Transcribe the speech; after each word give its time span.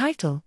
Title 0.00 0.42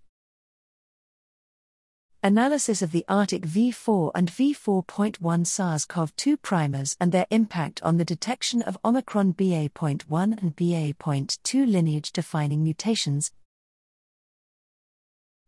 Analysis 2.24 2.82
of 2.82 2.90
the 2.90 3.04
ARTIC 3.08 3.42
V4 3.46 4.10
and 4.12 4.28
V4.1 4.28 5.46
SARS 5.46 5.84
CoV 5.84 6.16
2 6.16 6.36
primers 6.38 6.96
and 7.00 7.12
their 7.12 7.26
impact 7.30 7.80
on 7.84 7.96
the 7.96 8.04
detection 8.04 8.62
of 8.62 8.76
Omicron 8.84 9.30
BA.1 9.30 10.42
and 10.42 10.56
BA.2 10.56 11.70
lineage 11.70 12.10
defining 12.10 12.64
mutations. 12.64 13.30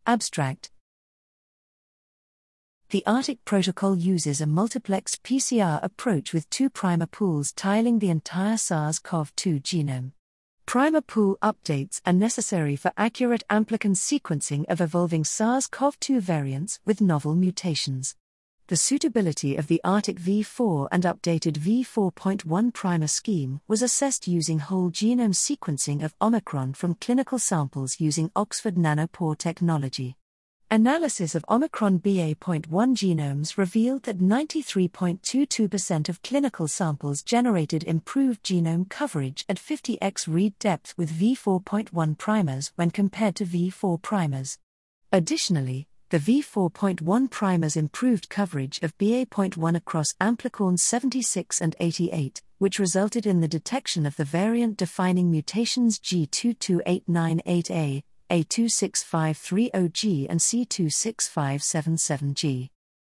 Abstract 0.07 0.71
The 2.91 3.03
ARTIC 3.09 3.39
protocol 3.45 3.97
uses 3.97 4.41
a 4.41 4.47
multiplex 4.47 5.17
PCR 5.17 5.81
approach 5.83 6.33
with 6.33 6.49
two 6.49 6.71
primer 6.71 7.07
pools 7.07 7.53
tiling 7.53 7.99
the 7.99 8.11
entire 8.11 8.57
SARS 8.57 9.01
CoV 9.01 9.35
2 9.35 9.59
genome. 9.59 10.13
Primer 10.67 11.01
pool 11.01 11.39
updates 11.45 12.01
are 12.05 12.13
necessary 12.13 12.75
for 12.75 12.93
accurate 12.97 13.45
amplicon 13.49 13.95
sequencing 13.95 14.65
of 14.69 14.81
evolving 14.81 15.23
SARS 15.23 15.69
CoV 15.69 15.99
2 16.01 16.21
variants 16.21 16.81
with 16.85 17.01
novel 17.01 17.37
mutations. 17.37 18.17
The 18.67 18.75
suitability 18.75 19.55
of 19.55 19.69
the 19.69 19.81
ARTIC 19.85 20.19
V4 20.19 20.89
and 20.91 21.05
updated 21.05 21.57
V4.1 21.59 22.75
primer 22.75 23.07
scheme 23.07 23.61
was 23.69 23.81
assessed 23.81 24.27
using 24.27 24.59
whole 24.59 24.91
genome 24.91 25.37
sequencing 25.37 26.03
of 26.03 26.17
Omicron 26.21 26.73
from 26.73 26.97
clinical 26.97 27.39
samples 27.39 28.01
using 28.01 28.33
Oxford 28.35 28.75
Nanopore 28.75 29.39
technology. 29.39 30.17
Analysis 30.77 31.35
of 31.35 31.43
Omicron 31.49 31.97
BA.1 31.97 32.69
genomes 32.69 33.57
revealed 33.57 34.03
that 34.03 34.19
93.22% 34.19 36.09
of 36.11 36.21
clinical 36.21 36.69
samples 36.69 37.23
generated 37.23 37.83
improved 37.85 38.45
genome 38.45 38.87
coverage 38.87 39.47
at 39.49 39.57
50x 39.57 40.29
read 40.29 40.53
depth 40.59 40.93
with 40.99 41.19
V4.1 41.19 42.19
primers 42.19 42.73
when 42.77 42.91
compared 42.91 43.37
to 43.37 43.47
V4 43.47 44.03
primers. 44.03 44.59
Additionally, 45.11 45.89
the 46.11 46.19
V4.1 46.19 47.31
primers 47.31 47.75
improved 47.75 48.29
coverage 48.29 48.79
of 48.83 48.99
BA.1 48.99 49.77
across 49.77 50.13
amplicons 50.21 50.81
76 50.81 51.63
and 51.63 51.75
88, 51.81 52.43
which 52.59 52.79
resulted 52.79 53.25
in 53.25 53.41
the 53.41 53.49
detection 53.49 54.05
of 54.05 54.17
the 54.17 54.25
variant 54.25 54.77
defining 54.77 55.31
mutations 55.31 55.99
G22898A, 56.01 58.03
a26530G 58.31 60.27
and 60.29 60.41
C26577G. 60.41 62.71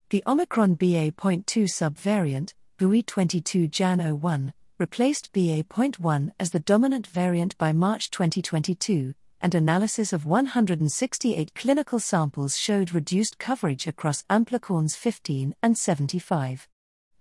The 0.10 0.24
Omicron 0.28 0.74
BA.2 0.76 1.46
subvariant, 1.46 2.54
VUI22 2.80 3.70
Jan 3.70 4.20
01, 4.20 4.54
replaced 4.78 5.32
BA.1 5.34 6.32
as 6.40 6.52
the 6.52 6.60
dominant 6.60 7.08
variant 7.08 7.58
by 7.58 7.72
March 7.72 8.12
2022, 8.12 9.14
and 9.42 9.56
analysis 9.56 10.14
of 10.14 10.26
168 10.26 11.54
clinical 11.54 12.00
samples 12.00 12.58
showed 12.58 12.94
reduced 12.94 13.38
coverage 13.38 13.88
across 13.88 14.24
amplicons 14.30 14.96
15 14.96 15.54
and 15.62 15.78
75. 15.78 16.70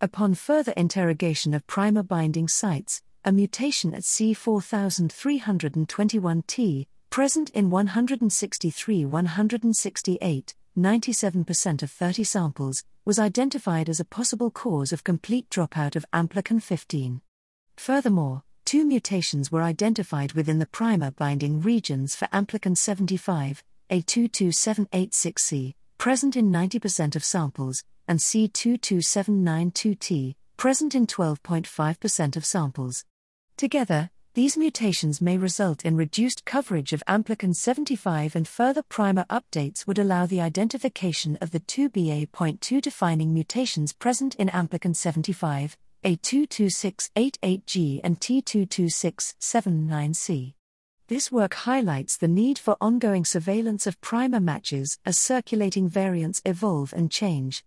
Upon 0.00 0.34
further 0.34 0.72
interrogation 0.76 1.52
of 1.54 1.66
primer 1.66 2.02
binding 2.02 2.48
sites, 2.48 3.02
a 3.24 3.32
mutation 3.32 3.94
at 3.94 4.02
C4321T, 4.02 6.86
present 7.12 7.50
in 7.50 7.68
163 7.68 9.04
168, 9.04 10.54
97% 10.78 11.82
of 11.82 11.90
30 11.90 12.24
samples, 12.24 12.84
was 13.04 13.18
identified 13.18 13.90
as 13.90 14.00
a 14.00 14.04
possible 14.06 14.50
cause 14.50 14.94
of 14.94 15.04
complete 15.04 15.50
dropout 15.50 15.94
of 15.94 16.06
amplicon 16.14 16.62
15. 16.62 17.20
Furthermore, 17.76 18.44
two 18.64 18.86
mutations 18.86 19.52
were 19.52 19.62
identified 19.62 20.32
within 20.32 20.58
the 20.58 20.64
primer 20.64 21.10
binding 21.10 21.60
regions 21.60 22.14
for 22.14 22.28
amplicon 22.28 22.74
75, 22.74 23.62
A22786C, 23.90 25.74
present 25.98 26.34
in 26.34 26.50
90% 26.50 27.14
of 27.14 27.22
samples, 27.22 27.84
and 28.08 28.20
C22792T, 28.20 30.34
present 30.56 30.94
in 30.94 31.06
12.5% 31.06 32.36
of 32.36 32.46
samples. 32.46 33.04
Together, 33.58 34.08
these 34.34 34.56
mutations 34.56 35.20
may 35.20 35.36
result 35.36 35.84
in 35.84 35.94
reduced 35.94 36.46
coverage 36.46 36.94
of 36.94 37.02
amplicon 37.06 37.54
75 37.54 38.34
and 38.34 38.48
further 38.48 38.82
primer 38.82 39.26
updates 39.28 39.86
would 39.86 39.98
allow 39.98 40.24
the 40.24 40.40
identification 40.40 41.36
of 41.42 41.50
the 41.50 41.60
2BA.2 41.60 42.80
defining 42.80 43.34
mutations 43.34 43.92
present 43.92 44.34
in 44.36 44.48
amplicon 44.48 44.96
75, 44.96 45.76
A22688G 46.04 48.00
and 48.02 48.18
T22679C. 48.20 50.54
This 51.08 51.30
work 51.30 51.52
highlights 51.52 52.16
the 52.16 52.28
need 52.28 52.58
for 52.58 52.78
ongoing 52.80 53.26
surveillance 53.26 53.86
of 53.86 54.00
primer 54.00 54.40
matches 54.40 54.98
as 55.04 55.18
circulating 55.18 55.90
variants 55.90 56.40
evolve 56.46 56.94
and 56.96 57.10
change. 57.10 57.62